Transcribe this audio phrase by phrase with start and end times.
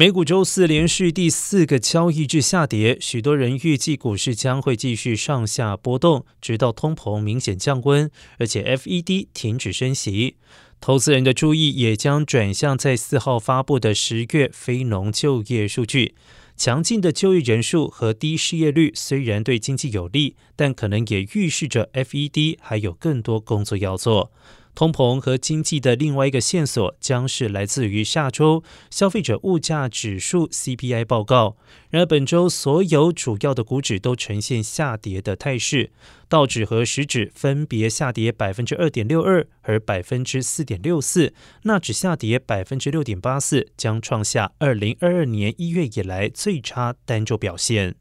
[0.00, 8.08] 美股周四连续第四个交易日下跌，许多人预计股市将会继续上下波动，直到通膨明显降温，
[8.38, 10.36] 而且 FED 停止升息。
[10.80, 16.14] 投资人的注意也将转向在四号发布的十月非农就业数据。
[16.56, 24.30] 强劲的就业人数和低失业率虽然对经济有利，但可能也预示着 FED 还有更多工作要做。
[24.78, 31.56] 通膨和经济的另外一个线索将是来自于下周消费者物价指数 CPI 报告。
[31.90, 35.90] 然而，本周所有主要的股指都呈现下跌的态势，
[36.28, 47.96] 道指和十指分别下跌百分之二点六二和百分之四点六四，纳指下跌百分之六点八四，将创下二零二二年一月以来最差单周表现。